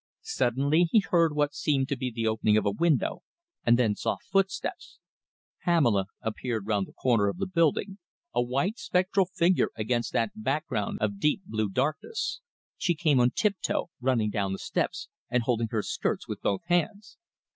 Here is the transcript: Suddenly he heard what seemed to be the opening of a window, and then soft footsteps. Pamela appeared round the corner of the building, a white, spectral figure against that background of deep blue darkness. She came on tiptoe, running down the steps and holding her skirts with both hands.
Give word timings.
Suddenly 0.23 0.87
he 0.91 1.01
heard 1.01 1.35
what 1.35 1.53
seemed 1.53 1.87
to 1.89 1.95
be 1.95 2.09
the 2.09 2.25
opening 2.25 2.57
of 2.57 2.65
a 2.65 2.71
window, 2.71 3.21
and 3.63 3.77
then 3.77 3.93
soft 3.95 4.25
footsteps. 4.31 4.97
Pamela 5.63 6.07
appeared 6.23 6.65
round 6.65 6.87
the 6.87 6.93
corner 6.93 7.27
of 7.27 7.37
the 7.37 7.45
building, 7.45 7.99
a 8.33 8.41
white, 8.41 8.79
spectral 8.79 9.27
figure 9.27 9.69
against 9.75 10.11
that 10.13 10.31
background 10.35 10.97
of 11.01 11.19
deep 11.19 11.43
blue 11.45 11.69
darkness. 11.69 12.41
She 12.79 12.95
came 12.95 13.19
on 13.19 13.29
tiptoe, 13.35 13.91
running 13.99 14.31
down 14.31 14.53
the 14.53 14.57
steps 14.57 15.07
and 15.29 15.43
holding 15.43 15.67
her 15.69 15.83
skirts 15.83 16.27
with 16.27 16.41
both 16.41 16.61
hands. 16.65 17.19